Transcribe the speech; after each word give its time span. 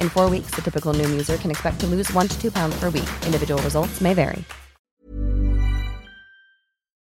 In 0.00 0.08
four 0.08 0.30
weeks, 0.30 0.50
the 0.54 0.62
typical 0.62 0.92
Noom 0.92 1.12
user 1.16 1.36
can 1.38 1.50
expect 1.50 1.80
to 1.80 1.86
lose 1.86 2.12
one 2.14 2.28
to 2.28 2.40
two 2.40 2.50
pounds 2.50 2.78
per 2.78 2.90
week. 2.90 3.08
Individual 3.26 3.60
results 3.62 4.00
may 4.00 4.14
vary. 4.14 4.44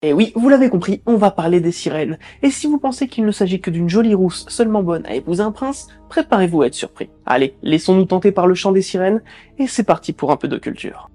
Et 0.02 0.12
oui, 0.12 0.32
vous 0.36 0.48
l'avez 0.48 0.68
compris, 0.68 1.02
on 1.06 1.16
va 1.16 1.30
parler 1.30 1.60
des 1.60 1.72
sirènes. 1.72 2.18
Et 2.42 2.50
si 2.50 2.66
vous 2.66 2.78
pensez 2.78 3.08
qu'il 3.08 3.24
ne 3.24 3.32
s'agit 3.32 3.60
que 3.60 3.70
d'une 3.70 3.88
jolie 3.88 4.14
rousse 4.14 4.44
seulement 4.48 4.82
bonne 4.82 5.04
à 5.06 5.14
épouser 5.14 5.42
un 5.42 5.52
prince, 5.52 5.88
préparez-vous 6.10 6.62
à 6.62 6.66
être 6.66 6.74
surpris. 6.74 7.08
Allez, 7.24 7.56
laissons-nous 7.62 8.04
tenter 8.04 8.30
par 8.30 8.46
le 8.46 8.54
chant 8.54 8.72
des 8.72 8.82
sirènes, 8.82 9.22
et 9.58 9.66
c'est 9.66 9.82
parti 9.82 10.12
pour 10.12 10.30
un 10.30 10.36
peu 10.36 10.48
de 10.48 10.58
culture. 10.58 11.10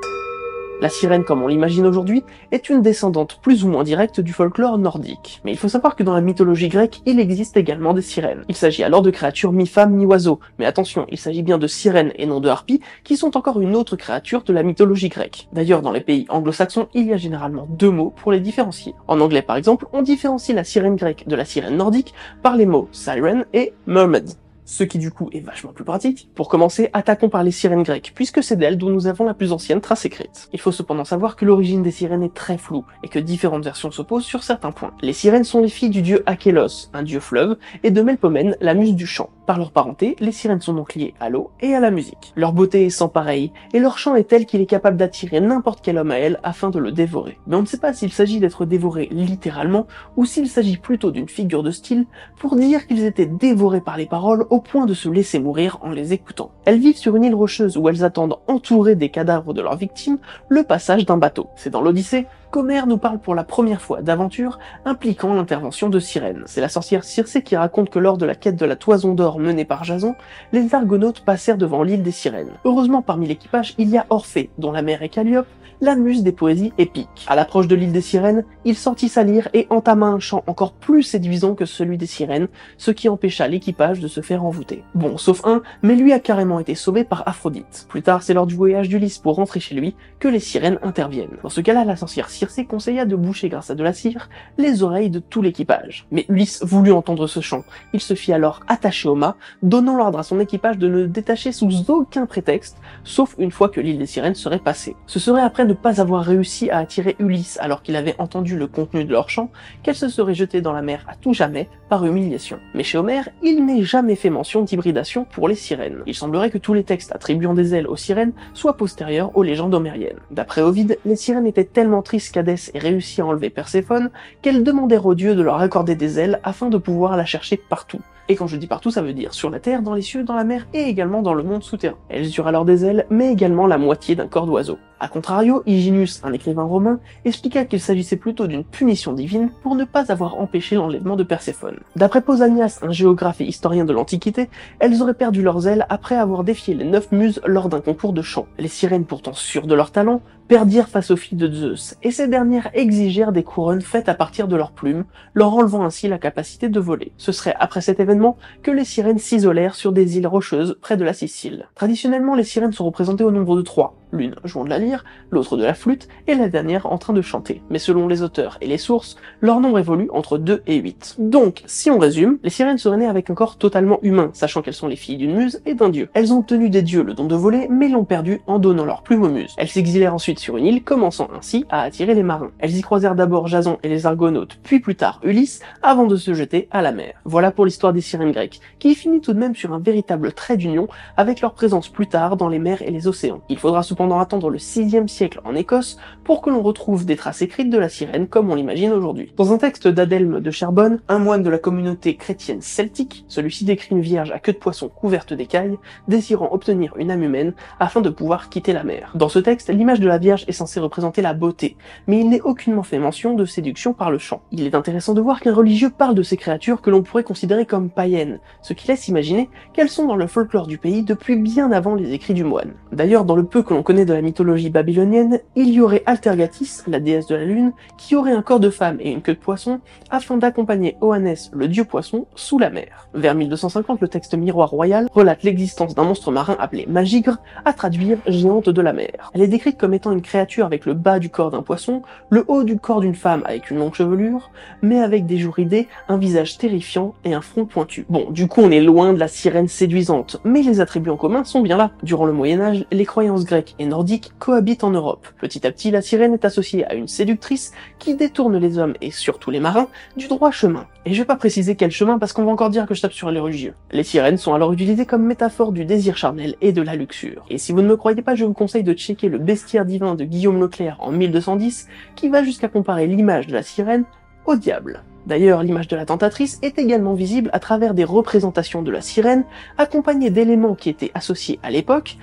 La 0.82 0.90
sirène, 0.90 1.24
comme 1.24 1.44
on 1.44 1.48
l'imagine 1.48 1.86
aujourd'hui, 1.86 2.24
est 2.52 2.70
une 2.72 2.82
descendante 2.82 3.40
plus 3.44 3.64
ou 3.64 3.68
moins 3.68 3.84
directe 3.84 4.20
du 4.20 4.34
folklore 4.34 4.80
nordique. 4.80 5.40
Mais 5.46 5.52
il 5.52 5.58
faut 5.58 5.68
savoir 5.68 5.96
que 5.96 6.02
dans 6.02 6.16
la 6.16 6.22
mythologie 6.22 6.70
grecque, 6.70 7.04
il 7.06 7.20
existe 7.20 7.56
également 7.56 7.94
des 7.94 8.02
sirènes. 8.02 8.44
Il 8.50 8.56
s'agit 8.56 8.84
alors 8.84 9.04
de 9.04 9.12
créatures 9.12 9.52
mi-femmes, 9.52 9.94
mi-oiseaux. 9.94 10.40
Mais 10.58 10.66
attention, 10.66 11.06
il 11.10 11.20
s'agit 11.20 11.44
bien 11.44 11.60
de 11.60 11.68
sirènes 11.68 12.14
et 12.16 12.26
non 12.26 12.40
de 12.40 12.50
harpies, 12.50 12.82
qui 13.04 13.16
sont 13.16 13.38
encore 13.38 13.62
une 13.62 13.76
autre 13.76 13.96
créature 13.96 14.42
de 14.42 14.54
la 14.54 14.64
mythologie 14.64 15.10
grecque. 15.10 15.48
D'ailleurs, 15.54 15.84
dans 15.84 15.92
les 15.92 16.02
pays 16.02 16.26
anglo-saxons, 16.30 16.88
il 16.96 17.06
y 17.06 17.14
a 17.14 17.18
généralement 17.18 17.68
deux 17.70 17.92
mots 17.92 18.12
pour 18.16 18.32
les 18.32 18.40
différencier. 18.40 18.96
En 19.08 19.22
anglais, 19.22 19.44
par 19.44 19.58
exemple, 19.58 19.86
on 19.94 20.02
différencie 20.02 20.56
la 20.56 20.64
sirène 20.64 20.96
grecque 20.96 21.28
de 21.28 21.36
la 21.36 21.46
sirène 21.46 21.78
nordique 21.78 22.16
par 22.42 22.58
les 22.58 22.66
mots 22.66 22.90
siren 22.92 23.46
et 23.54 23.74
mermaid 23.86 24.32
ce 24.72 24.86
qui 24.86 25.00
du 25.00 25.12
coup 25.12 25.30
est 25.34 25.42
vachement 25.42 25.74
plus 25.74 25.84
pratique. 25.84 26.30
Pour 26.34 26.48
commencer, 26.48 26.90
attaquons 26.94 27.28
par 27.28 27.44
les 27.44 27.52
sirènes 27.52 27.84
grecques, 27.84 28.14
puisque 28.16 28.42
c'est 28.42 28.56
d'elles 28.56 28.78
dont 28.78 28.90
nous 28.90 29.06
avons 29.06 29.26
la 29.26 29.34
plus 29.34 29.52
ancienne 29.52 29.82
trace 29.82 30.06
écrite. 30.06 30.48
Il 30.54 30.62
faut 30.62 30.72
cependant 30.72 31.04
savoir 31.04 31.36
que 31.36 31.44
l'origine 31.44 31.84
des 31.84 31.92
sirènes 31.92 32.24
est 32.24 32.34
très 32.34 32.58
floue, 32.58 32.86
et 33.04 33.10
que 33.10 33.20
différentes 33.20 33.66
versions 33.66 33.92
s'opposent 33.92 34.24
sur 34.24 34.44
certains 34.44 34.72
points. 34.72 34.94
Les 35.02 35.12
sirènes 35.12 35.44
sont 35.44 35.60
les 35.60 35.68
filles 35.68 35.90
du 35.90 36.02
dieu 36.02 36.24
Achelos, 36.26 36.90
un 36.94 37.04
dieu 37.04 37.20
fleuve, 37.20 37.58
et 37.84 37.92
de 37.92 38.02
Melpomène, 38.02 38.56
la 38.62 38.74
muse 38.74 38.96
du 38.96 39.06
chant. 39.06 39.30
Par 39.46 39.58
leur 39.58 39.72
parenté, 39.72 40.16
les 40.20 40.32
sirènes 40.32 40.62
sont 40.62 40.74
donc 40.74 40.94
liées 40.94 41.16
à 41.20 41.30
l'eau 41.30 41.50
et 41.62 41.74
à 41.74 41.80
la 41.80 41.90
musique. 41.90 42.32
Leur 42.36 42.54
beauté 42.54 42.86
est 42.86 42.92
sans 42.92 43.10
pareil, 43.10 43.52
et 43.74 43.80
leur 43.80 43.98
chant 43.98 44.16
est 44.16 44.26
tel 44.26 44.46
qu'il 44.46 44.62
est 44.62 44.68
capable 44.68 44.98
d'attirer 44.98 45.42
n'importe 45.42 45.80
quel 45.82 45.98
homme 45.98 46.12
à 46.12 46.20
elles 46.20 46.40
afin 46.44 46.70
de 46.70 46.78
le 46.78 46.92
dévorer. 46.92 47.40
Mais 47.48 47.56
on 47.56 47.62
ne 47.62 47.66
sait 47.66 47.80
pas 47.80 47.94
s'il 47.94 48.12
s'agit 48.12 48.40
d'être 48.40 48.66
dévoré 48.66 49.10
littéralement, 49.12 49.88
ou 50.16 50.26
s'il 50.26 50.48
s'agit 50.48 50.78
plutôt 50.78 51.12
d'une 51.12 51.28
figure 51.28 51.64
de 51.64 51.72
style 51.72 52.06
pour 52.38 52.56
dire 52.56 52.86
qu'ils 52.86 53.04
étaient 53.04 53.26
dévorés 53.26 53.82
par 53.82 53.98
les 53.98 54.06
paroles 54.06 54.46
au 54.52 54.60
point 54.60 54.86
de 54.86 54.94
se 54.94 55.10
laisser 55.10 55.40
mourir 55.40 55.80
en 55.82 55.90
les 55.90 56.14
écoutant. 56.14 56.52
Elles 56.66 56.80
vivent 56.80 56.98
sur 56.98 57.16
une 57.16 57.24
île 57.24 57.36
rocheuse 57.36 57.78
où 57.78 57.90
elles 57.90 58.04
attendent, 58.04 58.38
entourées 58.48 58.96
des 58.96 59.10
cadavres 59.10 59.54
de 59.54 59.62
leurs 59.62 59.76
victimes, 59.76 60.20
le 60.50 60.64
passage 60.64 61.06
d'un 61.06 61.18
bateau. 61.18 61.48
C'est 61.56 61.72
dans 61.72 61.82
l'Odyssée 61.82 62.28
qu'Homère 62.52 62.86
nous 62.86 62.98
parle 62.98 63.20
pour 63.20 63.34
la 63.34 63.44
première 63.44 63.82
fois 63.82 64.02
d'aventures 64.02 64.60
impliquant 64.86 65.34
l'intervention 65.34 65.90
de 65.90 66.00
sirènes. 66.00 66.44
C'est 66.46 66.62
la 66.62 66.70
sorcière 66.70 67.04
Circé 67.04 67.42
qui 67.42 67.56
raconte 67.56 67.90
que 67.90 68.00
lors 68.00 68.18
de 68.18 68.26
la 68.26 68.36
quête 68.36 68.58
de 68.58 68.66
la 68.66 68.76
toison 68.76 69.14
d'or 69.14 69.40
menée 69.40 69.66
par 69.66 69.84
Jason, 69.84 70.16
les 70.52 70.76
argonautes 70.76 71.22
passèrent 71.22 71.58
devant 71.58 71.82
l'île 71.82 72.04
des 72.04 72.12
sirènes. 72.12 72.52
Heureusement 72.66 73.02
parmi 73.02 73.28
l'équipage, 73.28 73.74
il 73.78 73.90
y 73.90 73.98
a 73.98 74.06
Orphée, 74.10 74.50
dont 74.58 74.72
la 74.72 74.82
mère 74.82 75.02
est 75.02 75.10
Calliope, 75.10 75.48
la 75.82 75.96
muse 75.96 76.22
des 76.22 76.32
poésies 76.32 76.74
épiques. 76.78 77.26
À 77.28 77.36
l'approche 77.36 77.68
de 77.68 77.76
l'île 77.76 77.92
des 77.92 78.02
sirènes, 78.02 78.46
il 78.66 78.76
sortit 78.76 79.10
sa 79.10 79.24
lyre 79.24 79.50
et 79.54 79.66
entama 79.72 80.06
un 80.06 80.20
chant 80.20 80.44
encore 80.46 80.74
plus 80.74 81.02
séduisant 81.02 81.56
que 81.56 81.66
celui 81.66 81.98
des 81.98 82.06
sirènes, 82.06 82.48
ce 82.78 82.92
qui 82.92 83.10
empêcha 83.10 83.48
l'équipage 83.48 84.00
de 84.00 84.08
se 84.08 84.22
faire 84.22 84.46
envoûter. 84.46 84.84
Bon, 84.94 85.18
sauf 85.18 85.42
un, 85.44 85.64
mais 85.82 85.96
lui 85.96 86.14
a 86.14 86.20
carrément 86.20 86.60
été 86.60 86.76
sauvé 86.76 87.04
par 87.04 87.28
Aphrodite. 87.28 87.88
Plus 87.90 88.04
tard, 88.04 88.22
c'est 88.22 88.36
lors 88.36 88.46
du 88.46 88.54
voyage 88.54 88.90
d'Ulysse 88.90 89.18
pour 89.18 89.36
rentrer 89.36 89.60
chez 89.60 89.74
lui 89.74 89.96
que 90.20 90.28
les 90.28 90.40
sirènes 90.40 90.78
interviennent. 90.84 91.38
Dans 91.42 91.50
ce 91.50 91.62
cas-là, 91.62 91.84
la 91.84 91.96
sorcière 91.96 92.30
Circé 92.30 92.66
conseilla 92.66 93.06
de 93.06 93.16
boucher 93.16 93.50
grâce 93.50 93.72
à 93.72 93.76
de 93.76 93.84
la 93.84 93.94
cire 93.94 94.30
les 94.60 94.84
oreilles 94.84 95.10
de 95.10 95.20
tout 95.20 95.42
l'équipage. 95.42 96.06
Mais 96.12 96.26
Ulysse 96.30 96.64
voulut 96.64 96.92
entendre 96.92 97.26
ce 97.26 97.40
chant. 97.40 97.64
Il 97.94 98.02
se 98.02 98.14
fit 98.14 98.34
alors 98.34 98.60
attacher 98.68 99.10
au 99.10 99.16
mât, 99.16 99.36
donnant 99.64 99.98
l'ordre 99.98 100.20
à 100.20 100.24
son 100.24 100.40
équipage 100.40 100.78
de 100.78 100.88
ne 100.88 101.06
détacher 101.08 101.52
sous 101.52 101.90
aucun 101.90 102.28
prétexte, 102.28 102.78
sauf 103.04 103.34
une 103.40 103.52
fois 103.52 103.70
que 103.70 103.82
l'île 103.82 103.98
des 103.98 104.06
sirènes 104.06 104.36
serait 104.36 104.60
passée. 104.60 104.96
Ce 105.08 105.20
serait 105.20 105.42
après 105.42 105.66
ne 105.72 105.76
pas 105.76 106.02
avoir 106.02 106.24
réussi 106.24 106.70
à 106.70 106.80
attirer 106.80 107.16
Ulysse 107.20 107.58
alors 107.62 107.82
qu'il 107.82 107.96
avait 107.96 108.16
entendu 108.18 108.58
le 108.58 108.68
contenu 108.68 109.06
de 109.06 109.12
leur 109.12 109.30
chant 109.30 109.50
qu'elle 109.84 109.96
se 109.96 110.10
serait 110.10 110.34
jetée 110.34 110.62
dans 110.62 110.74
la 110.74 110.82
mer 110.82 111.06
à 111.08 111.16
tout 111.16 111.34
jamais 111.34 111.70
par 111.90 112.06
humiliation. 112.06 112.60
Mais 112.74 112.84
chez 112.84 112.98
Homère, 112.98 113.30
il 113.42 113.66
n'est 113.66 113.84
jamais 113.84 114.16
fait 114.16 114.30
mention 114.30 114.62
d'hybridation 114.62 115.26
pour 115.26 115.48
les 115.48 115.56
sirènes. 115.56 116.04
Il 116.06 116.16
semblerait 116.16 116.50
que 116.50 116.58
tous 116.58 116.74
les 116.74 116.84
textes 116.84 117.14
attribuant 117.14 117.54
des 117.54 117.74
ailes 117.74 117.88
aux 117.88 117.96
sirènes 117.96 118.34
soient 118.54 118.78
postérieurs 118.78 119.36
aux 119.36 119.44
légendes 119.44 119.74
homériennes. 119.74 120.20
D'après 120.30 120.62
Ovide, 120.62 121.00
les 121.06 121.16
sirènes 121.16 121.48
étaient 121.48 121.64
tellement 121.64 122.02
tristes 122.02 122.34
qu'Hadès 122.34 122.72
ait 122.74 122.80
réussi 122.80 123.22
à 123.22 123.26
enlever 123.26 123.50
Perséphone 123.50 124.12
qu'elles 124.42 124.64
demandèrent 124.64 125.06
aux 125.06 125.16
dieux 125.16 125.36
de 125.36 125.42
leur 125.42 125.62
accorder 125.62 125.96
des 125.96 126.20
ailes 126.20 126.40
afin 126.44 126.70
de 126.70 126.78
pouvoir 126.78 127.16
la 127.16 127.26
chercher 127.26 127.58
partout. 127.58 128.02
Et 128.30 128.36
quand 128.36 128.48
je 128.48 128.56
dis 128.56 128.68
partout, 128.68 128.92
ça 128.92 129.02
veut 129.02 129.14
dire 129.14 129.34
sur 129.34 129.50
la 129.50 129.60
terre, 129.60 129.82
dans 129.82 129.94
les 129.94 130.02
cieux, 130.02 130.24
dans 130.24 130.36
la 130.36 130.44
mer 130.44 130.68
et 130.74 130.84
également 130.84 131.22
dans 131.22 131.34
le 131.34 131.44
monde 131.44 131.64
souterrain. 131.64 131.98
Elles 132.10 132.30
eurent 132.30 132.48
alors 132.48 132.66
des 132.66 132.86
ailes, 132.86 133.06
mais 133.10 133.32
également 133.32 133.68
la 133.68 133.78
moitié 133.78 134.16
d'un 134.16 134.28
corps 134.28 134.46
d'oiseau. 134.46 134.78
A 135.04 135.08
contrario, 135.08 135.64
Hyginus, 135.66 136.22
un 136.24 136.32
écrivain 136.32 136.62
romain, 136.62 137.00
expliqua 137.26 137.66
qu'il 137.66 137.80
s'agissait 137.80 138.18
plutôt 138.18 138.46
d'une 138.46 138.64
punition 138.64 139.14
divine 139.14 139.50
pour 139.64 139.74
ne 139.74 139.84
pas 139.84 140.12
avoir 140.12 140.40
empêché 140.40 140.76
l'enlèvement 140.76 141.16
de 141.16 141.24
Perséphone. 141.24 141.80
D'après 141.96 142.22
Pausanias, 142.22 142.78
un 142.84 142.92
géographe 142.92 143.42
et 143.42 143.46
historien 143.46 143.84
de 143.84 143.94
l'Antiquité, 143.94 144.48
elles 144.78 145.02
auraient 145.02 145.16
perdu 145.16 145.42
leurs 145.42 145.68
ailes 145.68 145.88
après 145.90 146.18
avoir 146.18 146.44
défié 146.44 146.76
les 146.76 146.86
neuf 146.86 147.12
muses 147.12 147.42
lors 147.48 147.68
d'un 147.68 147.82
concours 147.82 148.14
de 148.14 148.22
chant. 148.22 148.46
Les 148.60 148.68
sirènes, 148.68 149.06
pourtant 149.06 149.34
sûres 149.34 149.66
de 149.66 149.74
leur 149.74 149.90
talent, 149.90 150.22
perdirent 150.48 150.90
face 150.90 151.12
aux 151.12 151.16
filles 151.16 151.38
de 151.38 151.50
Zeus, 151.50 151.96
et 152.04 152.12
ces 152.12 152.28
dernières 152.28 152.70
exigèrent 152.74 153.32
des 153.32 153.44
couronnes 153.44 153.82
faites 153.82 154.10
à 154.10 154.14
partir 154.14 154.50
de 154.50 154.58
leurs 154.58 154.74
plumes, 154.74 155.06
leur 155.34 155.54
enlevant 155.54 155.86
ainsi 155.86 156.10
la 156.10 156.20
capacité 156.20 156.68
de 156.68 156.80
voler. 156.80 157.14
Ce 157.18 157.32
serait 157.32 157.56
après 157.58 157.80
cet 157.80 158.00
événement 158.00 158.12
événement 158.12 158.38
que 158.62 158.72
les 158.72 158.84
sirènes 158.84 159.20
s'isolèrent 159.20 159.76
sur 159.76 159.92
des 159.92 160.18
îles 160.18 160.28
rocheuses 160.28 160.78
près 160.82 160.98
de 160.98 161.06
la 161.06 161.14
Sicile. 161.14 161.68
Traditionnellement, 161.76 162.36
les 162.36 162.44
sirènes 162.44 162.74
sont 162.74 162.86
représentées 162.86 163.24
au 163.24 163.32
nombre 163.32 163.56
de 163.56 163.62
trois, 163.62 163.96
l'une 164.12 164.36
jouant 164.44 164.64
de 164.64 164.70
la 164.70 164.80
lyre, 164.80 165.04
l'autre 165.32 165.58
de 165.58 165.64
la 165.64 165.74
flûte, 165.74 166.08
et 166.28 166.36
la 166.36 166.50
dernière 166.50 166.92
en 166.92 166.98
train 166.98 167.14
de 167.14 167.22
chanter. 167.22 167.62
Mais 167.70 167.80
selon 167.80 168.08
les 168.08 168.22
auteurs 168.22 168.58
et 168.62 168.68
les 168.68 168.78
sources, 168.78 169.16
leur 169.42 169.60
nombre 169.60 169.80
évolue 169.80 170.10
entre 170.12 170.38
2 170.38 170.64
et 170.68 170.78
8. 170.78 171.16
Donc, 171.20 171.64
si 171.66 171.90
on 171.90 172.00
résume, 172.00 172.38
les 172.44 172.50
sirènes 172.50 172.78
seraient 172.78 172.98
nées 172.98 173.08
avec 173.08 173.30
un 173.30 173.34
corps 173.34 173.58
totalement 173.58 174.00
humain, 174.02 174.30
sachant 174.34 174.62
qu'elles 174.62 174.74
sont 174.74 174.88
les 174.88 174.96
filles 174.96 175.18
d'une 175.18 175.36
muse 175.36 175.62
et 175.66 175.74
d'un 175.74 175.90
dieu. 175.90 176.10
Elles 176.14 176.34
ont 176.34 176.40
obtenu 176.40 176.70
des 176.70 176.82
dieux 176.82 177.04
le 177.04 177.14
don 177.14 177.26
de 177.26 177.36
voler, 177.36 177.68
mais 177.70 177.90
l'ont 177.90 178.06
perdu 178.06 178.42
en 178.48 178.60
donnant 178.60 178.86
leur 178.86 179.04
plume 179.04 179.24
aux 179.24 179.30
muses. 179.30 179.54
Elles 179.58 179.70
s'exilèrent 179.70 180.14
ensuite 180.14 180.40
sur 180.40 180.58
une 180.58 180.66
île, 180.66 180.84
commençant 180.84 181.30
ainsi 181.36 181.66
à 181.70 181.82
attirer 181.82 182.14
les 182.14 182.24
marins. 182.24 182.52
Elles 182.60 182.76
y 182.76 182.82
croisèrent 182.82 183.16
d'abord 183.16 183.48
Jason 183.48 183.78
et 183.84 183.90
les 183.90 184.06
Argonautes, 184.06 184.60
puis 184.64 184.80
plus 184.80 184.96
tard 184.96 185.20
Ulysse, 185.24 185.62
avant 185.82 186.06
de 186.06 186.16
se 186.16 186.34
jeter 186.34 186.68
à 186.72 186.82
la 186.82 186.92
mer. 186.92 187.14
Voilà 187.26 187.52
pour 187.52 187.66
l'histoire 187.66 187.94
des 187.94 188.02
sirènes 188.02 188.32
grecques, 188.32 188.60
qui 188.80 188.96
finit 188.96 189.22
tout 189.22 189.34
de 189.34 189.40
même 189.40 189.56
sur 189.56 189.74
un 189.74 189.80
véritable 189.80 190.34
trait 190.34 190.58
d'union 190.58 190.88
avec 191.18 191.42
leur 191.42 191.54
présence 191.54 191.90
plus 191.90 192.08
tard 192.08 192.38
dans 192.38 192.50
les 192.50 192.60
mers 192.60 192.82
et 192.82 192.92
les 192.92 193.08
océans. 193.08 193.42
Il 193.50 193.58
faudra 193.58 193.84
cependant 193.84 194.01
attendre 194.10 194.50
le 194.50 194.58
6 194.58 195.08
siècle 195.08 195.42
en 195.46 195.56
Écosse 195.56 195.98
pour 196.24 196.42
que 196.42 196.50
l'on 196.50 196.62
retrouve 196.62 197.06
des 197.06 197.16
traces 197.16 197.42
écrites 197.42 197.70
de 197.70 197.78
la 197.78 197.90
sirène 197.90 198.28
comme 198.28 198.50
on 198.50 198.56
l'imagine 198.56 198.92
aujourd'hui. 198.92 199.32
Dans 199.38 199.54
un 199.54 199.58
texte 199.58 199.88
d'Adelme 199.88 200.40
de 200.40 200.52
Cherbonne, 200.52 201.02
un 201.08 201.20
moine 201.20 201.44
de 201.44 201.50
la 201.50 201.58
communauté 201.58 202.16
chrétienne 202.16 202.62
celtique, 202.62 203.26
celui-ci 203.28 203.66
décrit 203.66 203.96
une 203.96 204.02
vierge 204.02 204.32
à 204.32 204.40
queue 204.40 204.54
de 204.54 204.58
poisson 204.58 204.90
couverte 204.90 205.34
d'écailles, 205.34 205.78
désirant 206.08 206.50
obtenir 206.52 206.94
une 206.98 207.12
âme 207.12 207.24
humaine 207.24 207.54
afin 207.80 208.02
de 208.02 208.10
pouvoir 208.10 208.50
quitter 208.50 208.74
la 208.74 208.84
mer. 208.84 209.12
Dans 209.16 209.30
ce 209.30 209.40
texte, 209.40 209.70
l'image 209.70 210.00
de 210.00 210.08
la 210.08 210.18
vierge 210.18 210.46
est 210.48 210.54
censée 210.54 210.80
représenter 210.80 211.22
la 211.22 211.34
beauté, 211.34 211.78
mais 212.08 212.20
il 212.20 212.30
n'est 212.30 212.42
aucunement 212.42 212.84
fait 212.84 213.00
mention 213.00 213.34
de 213.34 213.46
séduction 213.46 213.94
par 213.94 214.12
le 214.12 214.18
chant. 214.18 214.42
Il 214.52 214.66
est 214.66 214.76
intéressant 214.76 215.14
de 215.14 215.22
voir 215.22 215.42
qu'un 215.42 215.54
religieux 215.54 215.90
parle 215.90 216.16
de 216.16 216.24
ces 216.24 216.38
créatures 216.38 216.82
que 216.82 216.90
l'on 216.90 217.04
pourrait 217.04 217.24
considérer 217.24 217.66
comme 217.66 217.90
païennes, 217.90 218.40
ce 218.62 218.74
qui 218.74 218.88
laisse 218.88 219.08
imaginer 219.08 219.50
qu'elles 219.74 219.90
sont 219.90 220.08
dans 220.08 220.16
le 220.16 220.28
folklore 220.28 220.68
du 220.68 220.78
pays 220.78 221.04
depuis 221.04 221.36
bien 221.36 221.72
avant 221.72 221.96
les 221.96 222.14
écrits 222.14 222.34
du 222.34 222.44
moine. 222.44 222.74
D'ailleurs, 222.92 223.26
dans 223.26 223.36
le 223.36 223.44
peu 223.44 223.64
que 223.64 223.74
l'on 223.74 223.84
de 223.92 224.14
la 224.14 224.22
mythologie 224.22 224.70
babylonienne, 224.70 225.40
il 225.58 225.70
y 225.70 225.82
aurait 225.82 226.04
Altergatis, 226.06 226.84
la 226.88 227.02
déesse 227.02 227.28
de 227.28 227.36
la 227.36 227.44
lune, 227.44 227.74
qui 227.98 228.16
aurait 228.16 228.32
un 228.32 228.42
corps 228.42 228.62
de 228.62 228.70
femme 228.70 228.98
et 229.02 229.12
une 229.12 229.22
queue 229.22 229.34
de 229.34 229.40
poisson, 229.40 229.82
afin 230.10 230.38
d'accompagner 230.38 230.96
Oannes, 231.02 231.36
le 231.52 231.68
dieu 231.68 231.84
poisson, 231.84 232.26
sous 232.34 232.58
la 232.58 232.70
mer. 232.70 233.10
Vers 233.14 233.36
1250, 233.36 234.00
le 234.00 234.08
texte 234.08 234.34
miroir 234.34 234.70
royal 234.70 235.08
relate 235.14 235.44
l'existence 235.44 235.94
d'un 235.94 236.06
monstre 236.06 236.32
marin 236.32 236.56
appelé 236.58 236.86
Magigre, 236.88 237.40
à 237.66 237.74
traduire 237.74 238.18
géante 238.28 238.70
de 238.70 238.82
la 238.82 238.94
mer. 238.94 239.30
Elle 239.34 239.42
est 239.42 239.48
décrite 239.48 239.78
comme 239.78 239.94
étant 239.94 240.14
une 240.14 240.22
créature 240.22 240.66
avec 240.66 240.86
le 240.86 240.94
bas 240.94 241.20
du 241.20 241.30
corps 241.30 241.52
d'un 241.52 241.62
poisson, 241.62 242.02
le 242.30 242.46
haut 242.48 242.64
du 242.64 242.80
corps 242.80 243.02
d'une 243.02 243.16
femme 243.16 243.44
avec 243.46 243.72
une 243.72 243.80
longue 243.80 243.94
chevelure, 243.94 244.52
mais 244.82 245.02
avec 245.02 245.26
des 245.26 245.38
joues 245.38 245.52
ridées, 245.52 245.90
un 246.08 246.18
visage 246.18 246.58
terrifiant 246.58 247.14
et 247.26 247.34
un 247.34 247.42
front 247.42 247.66
pointu. 247.66 248.06
Bon, 248.10 248.32
du 248.32 248.48
coup 248.48 248.62
on 248.62 248.72
est 248.72 248.80
loin 248.82 249.12
de 249.12 249.20
la 249.20 249.28
sirène 249.28 249.68
séduisante, 249.68 250.40
mais 250.46 250.62
les 250.62 250.80
attributs 250.80 251.10
en 251.10 251.18
commun 251.18 251.44
sont 251.44 251.62
bien 251.62 251.76
là. 251.76 251.92
Durant 252.04 252.26
le 252.26 252.32
Moyen 252.32 252.62
Âge, 252.62 252.86
les 252.90 253.06
croyances 253.06 253.44
grecques 253.44 253.76
et 253.82 253.86
nordiques 253.86 254.32
cohabitent 254.40 254.84
en 254.84 254.92
Europe. 254.92 255.28
Petit 255.40 255.66
à 255.66 255.72
petit, 255.72 255.92
la 255.92 256.02
sirène 256.02 256.34
est 256.34 256.46
associée 256.46 256.86
à 256.86 256.94
une 256.94 257.08
séductrice 257.08 257.74
qui 258.00 258.16
détourne 258.16 258.58
les 258.58 258.78
hommes 258.78 258.94
et 259.02 259.12
surtout 259.12 259.52
les 259.52 259.60
marins 259.60 259.88
du 260.16 260.28
droit 260.28 260.52
chemin. 260.52 260.88
Et 261.06 261.14
je 261.14 261.20
vais 261.20 261.26
pas 261.26 261.36
préciser 261.36 261.76
quel 261.76 261.92
chemin 261.92 262.20
parce 262.20 262.32
qu'on 262.32 262.46
va 262.46 262.52
encore 262.52 262.70
dire 262.70 262.86
que 262.86 262.94
je 262.94 263.02
tape 263.02 263.14
sur 263.14 263.32
les 263.32 263.40
religieux. 263.40 263.74
Les 263.92 264.04
sirènes 264.04 264.38
sont 264.38 264.54
alors 264.54 264.72
utilisées 264.72 265.06
comme 265.06 265.26
métaphore 265.26 265.72
du 265.72 265.84
désir 265.84 266.16
charnel 266.16 266.56
et 266.62 266.72
de 266.72 266.82
la 266.82 266.96
luxure. 266.96 267.44
Et 267.50 267.58
si 267.58 267.72
vous 267.72 267.82
ne 267.82 267.88
me 267.88 267.98
croyez 267.98 268.22
pas, 268.22 268.36
je 268.36 268.46
vous 268.46 268.54
conseille 268.54 268.84
de 268.84 268.94
checker 268.94 269.28
le 269.28 269.40
bestiaire 269.40 269.86
divin 269.86 270.16
de 270.16 270.24
Guillaume 270.24 270.60
Leclerc 270.60 270.98
en 271.00 271.12
1210 271.12 271.88
qui 272.16 272.30
va 272.30 272.44
jusqu'à 272.44 272.68
comparer 272.68 273.08
l'image 273.08 273.48
de 273.48 273.54
la 273.54 273.64
sirène 273.64 274.06
au 274.46 274.56
diable. 274.56 275.04
D'ailleurs, 275.28 275.62
l'image 275.62 275.88
de 275.88 275.96
la 275.96 276.06
tentatrice 276.06 276.60
est 276.64 276.80
également 276.80 277.14
visible 277.14 277.52
à 277.54 277.60
travers 277.60 277.94
des 277.94 278.04
représentations 278.04 278.82
de 278.82 278.92
la 278.92 279.02
sirène, 279.02 279.44
accompagnées 279.78 280.32
d'éléments 280.32 280.76
qui 280.76 280.90
étaient 280.90 281.12
associés 281.14 281.60
à 281.62 281.70
l'époque 281.70 282.18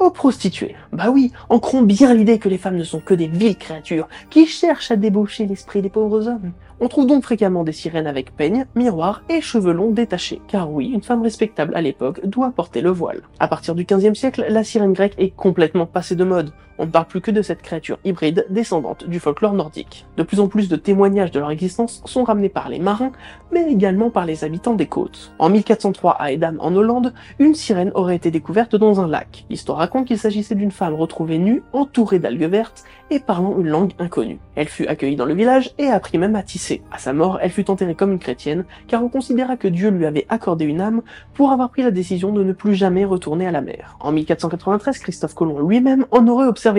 aux 0.00 0.10
prostituées. 0.10 0.74
Bah 0.92 1.10
oui, 1.10 1.30
ancrons 1.48 1.82
bien 1.82 2.14
l'idée 2.14 2.38
que 2.38 2.48
les 2.48 2.58
femmes 2.58 2.76
ne 2.76 2.84
sont 2.84 3.00
que 3.00 3.14
des 3.14 3.28
viles 3.28 3.56
créatures 3.56 4.08
qui 4.30 4.46
cherchent 4.46 4.90
à 4.90 4.96
débaucher 4.96 5.46
l'esprit 5.46 5.82
des 5.82 5.90
pauvres 5.90 6.26
hommes. 6.26 6.52
On 6.80 6.88
trouve 6.88 7.06
donc 7.06 7.24
fréquemment 7.24 7.62
des 7.62 7.72
sirènes 7.72 8.06
avec 8.06 8.34
peigne, 8.34 8.64
miroir 8.74 9.22
et 9.28 9.42
cheveux 9.42 9.74
longs 9.74 9.90
détachés, 9.90 10.40
car 10.48 10.72
oui, 10.72 10.86
une 10.86 11.02
femme 11.02 11.22
respectable 11.22 11.76
à 11.76 11.82
l'époque 11.82 12.24
doit 12.26 12.50
porter 12.50 12.80
le 12.80 12.90
voile. 12.90 13.20
À 13.38 13.48
partir 13.48 13.74
du 13.74 13.84
15e 13.84 14.14
siècle, 14.14 14.46
la 14.48 14.64
sirène 14.64 14.94
grecque 14.94 15.14
est 15.18 15.36
complètement 15.36 15.84
passée 15.84 16.16
de 16.16 16.24
mode. 16.24 16.52
On 16.82 16.86
ne 16.86 16.90
parle 16.90 17.04
plus 17.04 17.20
que 17.20 17.30
de 17.30 17.42
cette 17.42 17.60
créature 17.60 17.98
hybride 18.06 18.46
descendante 18.48 19.06
du 19.06 19.20
folklore 19.20 19.52
nordique. 19.52 20.06
De 20.16 20.22
plus 20.22 20.40
en 20.40 20.48
plus 20.48 20.70
de 20.70 20.76
témoignages 20.76 21.30
de 21.30 21.38
leur 21.38 21.50
existence 21.50 22.00
sont 22.06 22.24
ramenés 22.24 22.48
par 22.48 22.70
les 22.70 22.78
marins, 22.78 23.12
mais 23.52 23.70
également 23.70 24.08
par 24.08 24.24
les 24.24 24.44
habitants 24.44 24.72
des 24.72 24.86
côtes. 24.86 25.34
En 25.38 25.50
1403 25.50 26.12
à 26.12 26.32
Edam 26.32 26.56
en 26.58 26.74
Hollande, 26.74 27.12
une 27.38 27.54
sirène 27.54 27.92
aurait 27.94 28.16
été 28.16 28.30
découverte 28.30 28.76
dans 28.76 28.98
un 28.98 29.08
lac. 29.08 29.44
L'histoire 29.50 29.76
raconte 29.76 30.06
qu'il 30.06 30.18
s'agissait 30.18 30.54
d'une 30.54 30.70
femme 30.70 30.94
retrouvée 30.94 31.36
nue, 31.36 31.62
entourée 31.74 32.18
d'algues 32.18 32.48
vertes 32.48 32.84
et 33.10 33.20
parlant 33.20 33.58
une 33.58 33.68
langue 33.68 33.92
inconnue. 33.98 34.38
Elle 34.54 34.68
fut 34.68 34.86
accueillie 34.86 35.16
dans 35.16 35.26
le 35.26 35.34
village 35.34 35.74
et 35.76 35.88
apprit 35.88 36.16
même 36.16 36.36
à 36.36 36.42
tisser. 36.42 36.80
À 36.90 36.96
sa 36.96 37.12
mort, 37.12 37.40
elle 37.42 37.50
fut 37.50 37.70
enterrée 37.70 37.94
comme 37.94 38.12
une 38.12 38.18
chrétienne, 38.18 38.64
car 38.86 39.04
on 39.04 39.08
considéra 39.10 39.58
que 39.58 39.68
Dieu 39.68 39.90
lui 39.90 40.06
avait 40.06 40.26
accordé 40.30 40.64
une 40.64 40.80
âme 40.80 41.02
pour 41.34 41.50
avoir 41.50 41.68
pris 41.68 41.82
la 41.82 41.90
décision 41.90 42.32
de 42.32 42.42
ne 42.42 42.54
plus 42.54 42.74
jamais 42.74 43.04
retourner 43.04 43.46
à 43.46 43.50
la 43.50 43.60
mer. 43.60 43.98
En 44.00 44.12
1493, 44.12 44.98
Christophe 45.00 45.34
Colomb 45.34 45.58
lui-même 45.68 46.06
en 46.12 46.26
aurait 46.26 46.46
observé 46.46 46.69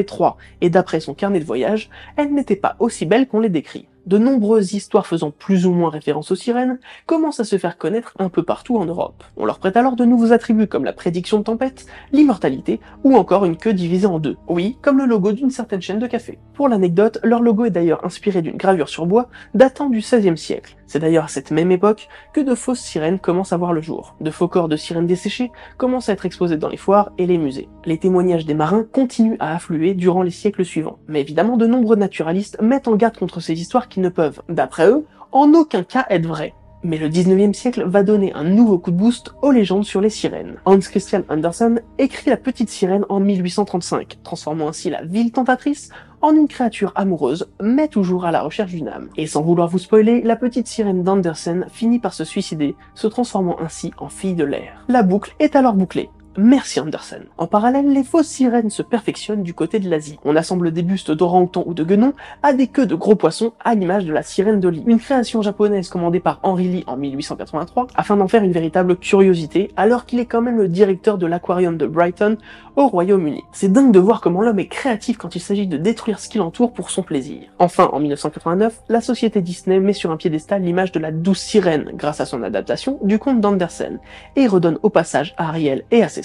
et 0.61 0.69
d'après 0.69 0.99
son 0.99 1.13
carnet 1.13 1.39
de 1.39 1.45
voyage, 1.45 1.89
elles 2.17 2.33
n'étaient 2.33 2.55
pas 2.55 2.75
aussi 2.79 3.05
belles 3.05 3.27
qu'on 3.27 3.39
les 3.39 3.49
décrit 3.49 3.87
de 4.05 4.17
nombreuses 4.17 4.73
histoires 4.73 5.07
faisant 5.07 5.31
plus 5.31 5.65
ou 5.65 5.71
moins 5.71 5.89
référence 5.89 6.31
aux 6.31 6.35
sirènes 6.35 6.79
commencent 7.05 7.39
à 7.39 7.43
se 7.43 7.57
faire 7.57 7.77
connaître 7.77 8.13
un 8.19 8.29
peu 8.29 8.43
partout 8.43 8.77
en 8.77 8.85
Europe. 8.85 9.23
On 9.37 9.45
leur 9.45 9.59
prête 9.59 9.77
alors 9.77 9.95
de 9.95 10.05
nouveaux 10.05 10.31
attributs 10.31 10.67
comme 10.67 10.85
la 10.85 10.93
prédiction 10.93 11.39
de 11.39 11.43
tempête, 11.43 11.85
l'immortalité 12.11 12.79
ou 13.03 13.15
encore 13.15 13.45
une 13.45 13.57
queue 13.57 13.73
divisée 13.73 14.07
en 14.07 14.19
deux. 14.19 14.37
Oui, 14.47 14.77
comme 14.81 14.97
le 14.97 15.05
logo 15.05 15.31
d'une 15.31 15.51
certaine 15.51 15.81
chaîne 15.81 15.99
de 15.99 16.07
café. 16.07 16.39
Pour 16.53 16.69
l'anecdote, 16.69 17.19
leur 17.23 17.41
logo 17.41 17.65
est 17.65 17.71
d'ailleurs 17.71 18.05
inspiré 18.05 18.41
d'une 18.41 18.57
gravure 18.57 18.89
sur 18.89 19.05
bois 19.05 19.29
datant 19.53 19.89
du 19.89 19.99
XVIe 19.99 20.37
siècle. 20.37 20.75
C'est 20.91 20.99
d'ailleurs 20.99 21.23
à 21.23 21.29
cette 21.29 21.51
même 21.51 21.71
époque 21.71 22.09
que 22.33 22.41
de 22.41 22.53
fausses 22.53 22.81
sirènes 22.81 23.17
commencent 23.17 23.53
à 23.53 23.57
voir 23.57 23.71
le 23.71 23.79
jour. 23.79 24.15
De 24.19 24.29
faux 24.29 24.49
corps 24.49 24.67
de 24.67 24.75
sirènes 24.75 25.07
desséchées 25.07 25.49
commencent 25.77 26.09
à 26.09 26.11
être 26.11 26.25
exposés 26.25 26.57
dans 26.57 26.67
les 26.67 26.75
foires 26.75 27.13
et 27.17 27.25
les 27.25 27.37
musées. 27.37 27.69
Les 27.85 27.97
témoignages 27.97 28.45
des 28.45 28.53
marins 28.53 28.85
continuent 28.91 29.37
à 29.39 29.55
affluer 29.55 29.93
durant 29.93 30.21
les 30.21 30.31
siècles 30.31 30.65
suivants. 30.65 30.99
Mais 31.07 31.21
évidemment, 31.21 31.55
de 31.55 31.65
nombreux 31.65 31.95
naturalistes 31.95 32.61
mettent 32.61 32.89
en 32.89 32.97
garde 32.97 33.17
contre 33.17 33.39
ces 33.39 33.53
histoires 33.53 33.87
qui 33.91 33.99
ne 33.99 34.09
peuvent, 34.09 34.41
d'après 34.49 34.87
eux, 34.87 35.05
en 35.31 35.53
aucun 35.53 35.83
cas 35.83 36.07
être 36.09 36.25
vraies. 36.25 36.55
Mais 36.83 36.97
le 36.97 37.09
19e 37.09 37.53
siècle 37.53 37.83
va 37.85 38.01
donner 38.01 38.33
un 38.33 38.43
nouveau 38.43 38.79
coup 38.79 38.89
de 38.89 38.95
boost 38.95 39.35
aux 39.43 39.51
légendes 39.51 39.85
sur 39.85 40.01
les 40.01 40.09
sirènes. 40.09 40.55
Hans 40.65 40.79
Christian 40.79 41.21
Andersen 41.29 41.81
écrit 41.99 42.31
La 42.31 42.37
Petite 42.37 42.69
Sirène 42.69 43.05
en 43.09 43.19
1835, 43.19 44.17
transformant 44.23 44.69
ainsi 44.69 44.89
la 44.89 45.03
ville 45.03 45.31
tentatrice 45.31 45.89
en 46.21 46.35
une 46.35 46.47
créature 46.47 46.91
amoureuse, 46.95 47.51
mais 47.61 47.87
toujours 47.87 48.25
à 48.25 48.31
la 48.31 48.41
recherche 48.41 48.71
d'une 48.71 48.87
âme. 48.87 49.09
Et 49.15 49.27
sans 49.27 49.43
vouloir 49.43 49.67
vous 49.67 49.77
spoiler, 49.77 50.21
la 50.23 50.35
petite 50.35 50.67
sirène 50.67 51.03
d'Andersen 51.03 51.67
finit 51.71 51.99
par 51.99 52.15
se 52.15 52.23
suicider, 52.23 52.75
se 52.95 53.07
transformant 53.07 53.59
ainsi 53.59 53.91
en 53.99 54.09
fille 54.09 54.35
de 54.35 54.45
l'air. 54.45 54.83
La 54.87 55.03
boucle 55.03 55.35
est 55.39 55.55
alors 55.55 55.73
bouclée. 55.73 56.09
Merci 56.37 56.79
Andersen. 56.79 57.23
En 57.37 57.45
parallèle, 57.45 57.91
les 57.91 58.05
fausses 58.05 58.27
sirènes 58.27 58.69
se 58.69 58.81
perfectionnent 58.81 59.43
du 59.43 59.53
côté 59.53 59.79
de 59.79 59.89
l'Asie. 59.89 60.17
On 60.23 60.37
assemble 60.37 60.71
des 60.71 60.81
bustes 60.81 61.11
d'orang-outan 61.11 61.63
ou 61.65 61.73
de 61.73 61.83
guenon 61.83 62.13
à 62.41 62.53
des 62.53 62.67
queues 62.67 62.85
de 62.85 62.95
gros 62.95 63.15
poissons 63.15 63.51
à 63.59 63.75
l'image 63.75 64.05
de 64.05 64.13
la 64.13 64.23
sirène 64.23 64.61
de 64.61 64.69
Lee. 64.69 64.83
Une 64.87 64.99
création 64.99 65.41
japonaise 65.41 65.89
commandée 65.89 66.21
par 66.21 66.39
Henry 66.43 66.69
Lee 66.69 66.83
en 66.87 66.95
1883 66.95 67.87
afin 67.95 68.15
d'en 68.15 68.29
faire 68.29 68.43
une 68.43 68.53
véritable 68.53 68.95
curiosité 68.95 69.71
alors 69.75 70.05
qu'il 70.05 70.19
est 70.19 70.25
quand 70.25 70.41
même 70.41 70.57
le 70.57 70.69
directeur 70.69 71.17
de 71.17 71.25
l'aquarium 71.25 71.75
de 71.75 71.85
Brighton 71.85 72.37
au 72.77 72.87
Royaume-Uni. 72.87 73.43
C'est 73.51 73.73
dingue 73.73 73.91
de 73.91 73.99
voir 73.99 74.21
comment 74.21 74.41
l'homme 74.41 74.59
est 74.59 74.67
créatif 74.67 75.17
quand 75.17 75.35
il 75.35 75.41
s'agit 75.41 75.67
de 75.67 75.75
détruire 75.75 76.19
ce 76.19 76.29
qui 76.29 76.37
l'entoure 76.37 76.71
pour 76.71 76.91
son 76.91 77.03
plaisir. 77.03 77.41
Enfin, 77.59 77.89
en 77.91 77.99
1989, 77.99 78.83
la 78.87 79.01
société 79.01 79.41
Disney 79.41 79.81
met 79.81 79.91
sur 79.91 80.11
un 80.11 80.17
piédestal 80.17 80.61
l'image 80.61 80.93
de 80.93 80.99
la 80.99 81.11
douce 81.11 81.41
sirène 81.41 81.91
grâce 81.95 82.21
à 82.21 82.25
son 82.25 82.41
adaptation 82.41 82.99
du 83.01 83.19
conte 83.19 83.41
d'Andersen 83.41 83.99
et 84.37 84.47
redonne 84.47 84.79
au 84.81 84.89
passage 84.89 85.33
à 85.35 85.49
Ariel 85.49 85.83
et 85.91 86.01
à 86.01 86.07
ses 86.07 86.20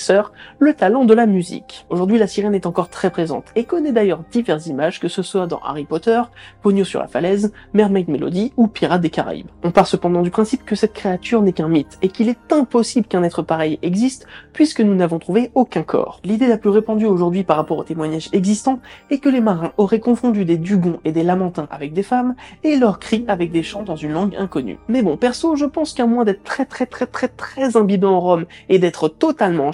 le 0.59 0.75
talent 0.75 1.05
de 1.05 1.15
la 1.15 1.27
musique. 1.27 1.87
Aujourd'hui, 1.91 2.19
la 2.19 2.27
sirène 2.27 2.55
est 2.55 2.67
encore 2.67 2.89
très 2.89 3.11
présente 3.11 3.47
et 3.57 3.65
connaît 3.65 3.93
d'ailleurs 3.93 4.25
diverses 4.31 4.67
images 4.67 5.01
que 5.01 5.09
ce 5.09 5.23
soit 5.23 5.47
dans 5.47 5.61
Harry 5.61 5.85
Potter, 5.85 6.21
Pogno 6.63 6.85
sur 6.85 7.01
la 7.01 7.09
falaise, 7.09 7.53
Mermaid 7.73 8.09
Melody 8.09 8.53
ou 8.57 8.67
Pirates 8.69 9.01
des 9.01 9.11
Caraïbes. 9.11 9.49
On 9.63 9.71
part 9.71 9.87
cependant 9.87 10.23
du 10.23 10.31
principe 10.31 10.65
que 10.65 10.75
cette 10.75 10.93
créature 10.93 11.43
n'est 11.43 11.53
qu'un 11.53 11.69
mythe 11.69 11.99
et 12.03 12.09
qu'il 12.09 12.29
est 12.29 12.53
impossible 12.53 13.07
qu'un 13.07 13.23
être 13.23 13.43
pareil 13.43 13.79
existe 13.83 14.27
puisque 14.53 14.81
nous 14.81 14.95
n'avons 14.95 15.19
trouvé 15.19 15.51
aucun 15.55 15.83
corps. 15.83 16.21
L'idée 16.25 16.47
la 16.47 16.59
plus 16.59 16.71
répandue 16.71 17.07
aujourd'hui 17.07 17.45
par 17.45 17.57
rapport 17.57 17.79
aux 17.79 17.85
témoignages 17.85 18.29
existants 18.33 18.81
est 19.11 19.19
que 19.19 19.29
les 19.29 19.41
marins 19.41 19.73
auraient 19.77 20.01
confondu 20.01 20.45
des 20.45 20.59
dugons 20.59 21.01
et 21.05 21.13
des 21.13 21.23
lamentins 21.23 21.69
avec 21.71 21.93
des 21.93 22.03
femmes 22.03 22.35
et 22.65 22.77
leurs 22.77 22.99
cris 22.99 23.25
avec 23.29 23.51
des 23.51 23.63
chants 23.63 23.83
dans 23.83 23.97
une 23.97 24.13
langue 24.13 24.37
inconnue. 24.37 24.79
Mais 24.89 25.03
bon, 25.03 25.17
perso, 25.17 25.57
je 25.57 25.65
pense 25.65 25.95
qu'à 25.95 26.07
moins 26.07 26.25
d'être 26.25 26.45
très 26.45 26.67
très 26.67 26.87
très 26.87 27.07
très 27.07 27.29
très 27.29 27.77
imbibé 27.77 28.07
en 28.07 28.21
Rome 28.21 28.47
et 28.69 28.79
d'être 28.79 29.09
totalement 29.09 29.69
en 29.69 29.73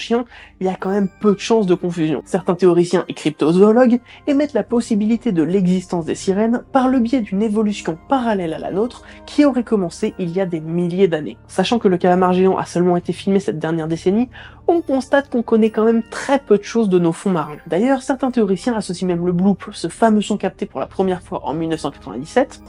il 0.60 0.66
y 0.66 0.70
a 0.70 0.74
quand 0.74 0.90
même 0.90 1.08
peu 1.20 1.34
de 1.34 1.40
chances 1.40 1.66
de 1.66 1.74
confusion. 1.74 2.22
Certains 2.24 2.54
théoriciens 2.54 3.04
et 3.08 3.14
cryptozoologues 3.14 4.00
émettent 4.26 4.52
la 4.52 4.62
possibilité 4.62 5.32
de 5.32 5.42
l'existence 5.42 6.04
des 6.04 6.14
sirènes 6.14 6.62
par 6.72 6.88
le 6.88 6.98
biais 6.98 7.20
d'une 7.20 7.42
évolution 7.42 7.98
parallèle 8.08 8.54
à 8.54 8.58
la 8.58 8.70
nôtre 8.70 9.02
qui 9.26 9.44
aurait 9.44 9.64
commencé 9.64 10.14
il 10.18 10.30
y 10.30 10.40
a 10.40 10.46
des 10.46 10.60
milliers 10.60 11.08
d'années. 11.08 11.38
Sachant 11.46 11.78
que 11.78 11.88
le 11.88 11.98
calamar 11.98 12.32
géant 12.32 12.56
a 12.56 12.64
seulement 12.64 12.96
été 12.96 13.12
filmé 13.12 13.40
cette 13.40 13.58
dernière 13.58 13.88
décennie, 13.88 14.28
on 14.68 14.80
constate 14.80 15.30
qu'on 15.30 15.42
connaît 15.42 15.70
quand 15.70 15.84
même 15.84 16.02
très 16.10 16.38
peu 16.38 16.58
de 16.58 16.62
choses 16.62 16.88
de 16.88 16.98
nos 16.98 17.12
fonds 17.12 17.30
marins. 17.30 17.56
D'ailleurs, 17.66 18.02
certains 18.02 18.30
théoriciens 18.30 18.74
associent 18.74 19.08
même 19.08 19.26
le 19.26 19.32
bloop, 19.32 19.70
ce 19.72 19.88
fameux 19.88 20.20
son 20.20 20.36
capté 20.36 20.66
pour 20.66 20.80
la 20.80 20.86
première 20.86 21.22
fois 21.22 21.44
en 21.44 21.54
1997, 21.54 22.62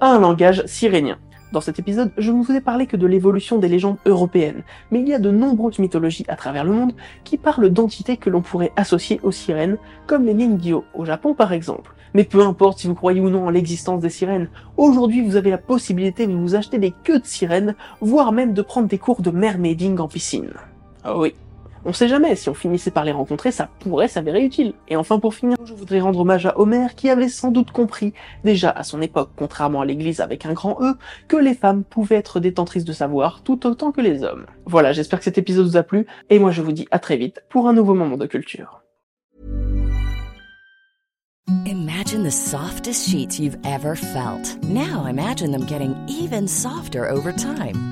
à 0.00 0.06
un 0.08 0.18
langage 0.18 0.64
sirénien. 0.66 1.18
Dans 1.52 1.60
cet 1.60 1.78
épisode, 1.78 2.12
je 2.16 2.32
ne 2.32 2.42
vous 2.42 2.52
ai 2.52 2.62
parlé 2.62 2.86
que 2.86 2.96
de 2.96 3.06
l'évolution 3.06 3.58
des 3.58 3.68
légendes 3.68 3.98
européennes, 4.06 4.62
mais 4.90 5.00
il 5.00 5.08
y 5.08 5.12
a 5.12 5.18
de 5.18 5.30
nombreuses 5.30 5.78
mythologies 5.78 6.24
à 6.28 6.34
travers 6.34 6.64
le 6.64 6.72
monde 6.72 6.94
qui 7.24 7.36
parlent 7.36 7.68
d'entités 7.68 8.16
que 8.16 8.30
l'on 8.30 8.40
pourrait 8.40 8.72
associer 8.76 9.20
aux 9.22 9.32
sirènes, 9.32 9.76
comme 10.06 10.24
les 10.24 10.32
Ningyo 10.32 10.84
au 10.94 11.04
Japon 11.04 11.34
par 11.34 11.52
exemple. 11.52 11.94
Mais 12.14 12.24
peu 12.24 12.40
importe 12.40 12.78
si 12.78 12.86
vous 12.86 12.94
croyez 12.94 13.20
ou 13.20 13.28
non 13.28 13.46
en 13.46 13.50
l'existence 13.50 14.00
des 14.00 14.08
sirènes, 14.08 14.48
aujourd'hui 14.78 15.20
vous 15.20 15.36
avez 15.36 15.50
la 15.50 15.58
possibilité 15.58 16.26
de 16.26 16.32
vous 16.32 16.54
acheter 16.54 16.78
des 16.78 16.94
queues 17.04 17.20
de 17.20 17.26
sirènes, 17.26 17.74
voire 18.00 18.32
même 18.32 18.54
de 18.54 18.62
prendre 18.62 18.88
des 18.88 18.98
cours 18.98 19.20
de 19.20 19.30
mermaiding 19.30 19.98
en 19.98 20.08
piscine. 20.08 20.54
Ah 21.04 21.18
oui, 21.18 21.34
on 21.84 21.92
sait 21.92 22.08
jamais, 22.08 22.36
si 22.36 22.48
on 22.48 22.54
finissait 22.54 22.90
par 22.90 23.04
les 23.04 23.12
rencontrer, 23.12 23.50
ça 23.50 23.68
pourrait 23.80 24.08
s'avérer 24.08 24.44
utile. 24.44 24.74
Et 24.88 24.96
enfin 24.96 25.18
pour 25.18 25.34
finir, 25.34 25.56
je 25.64 25.74
voudrais 25.74 26.00
rendre 26.00 26.20
hommage 26.20 26.46
à 26.46 26.58
Homer 26.58 26.88
qui 26.96 27.10
avait 27.10 27.28
sans 27.28 27.50
doute 27.50 27.70
compris, 27.72 28.12
déjà 28.44 28.70
à 28.70 28.84
son 28.84 29.02
époque, 29.02 29.30
contrairement 29.36 29.80
à 29.80 29.84
l'église 29.84 30.20
avec 30.20 30.46
un 30.46 30.52
grand 30.52 30.78
E, 30.80 30.96
que 31.28 31.36
les 31.36 31.54
femmes 31.54 31.84
pouvaient 31.84 32.16
être 32.16 32.40
détentrices 32.40 32.84
de 32.84 32.92
savoir 32.92 33.42
tout 33.42 33.66
autant 33.66 33.92
que 33.92 34.00
les 34.00 34.22
hommes. 34.22 34.46
Voilà, 34.66 34.92
j'espère 34.92 35.18
que 35.18 35.24
cet 35.24 35.38
épisode 35.38 35.66
vous 35.66 35.76
a 35.76 35.82
plu, 35.82 36.06
et 36.30 36.38
moi 36.38 36.50
je 36.50 36.62
vous 36.62 36.72
dis 36.72 36.86
à 36.90 36.98
très 36.98 37.16
vite 37.16 37.42
pour 37.48 37.68
un 37.68 37.72
nouveau 37.72 37.94
moment 37.94 38.16
de 38.16 38.26
culture. 38.26 38.82
Imagine 41.66 42.22
the 42.22 42.30
softest 42.30 43.08
sheets 43.08 43.38
you've 43.38 43.58
ever 43.64 43.96
felt. 43.96 44.56
Now 44.62 45.06
imagine 45.06 45.50
them 45.50 45.66
getting 45.66 45.94
even 46.08 46.46
softer 46.46 47.08
over 47.08 47.32
time. 47.32 47.91